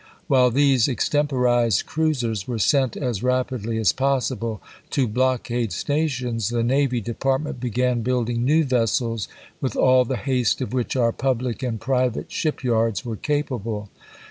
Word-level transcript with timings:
While 0.25 0.49
these 0.49 0.87
extemporized 0.89 1.85
cruisers 1.85 2.47
were 2.47 2.57
sent 2.57 2.97
as 2.97 3.21
rapidly 3.21 3.77
as 3.77 3.93
possible 3.93 4.59
to 4.89 5.07
blockade 5.07 5.71
stations, 5.71 6.49
the 6.49 6.63
Navy 6.63 6.99
Department 7.01 7.59
began 7.59 8.01
building 8.01 8.43
new 8.43 8.63
vessels 8.63 9.27
with 9.61 9.75
all 9.75 10.03
the 10.03 10.17
haste 10.17 10.59
of 10.59 10.73
which 10.73 10.95
our 10.95 11.11
public 11.11 11.61
and 11.61 11.79
private 11.79 12.31
ship 12.31 12.63
yards 12.63 13.05
were 13.05 13.15
capable. 13.15 13.91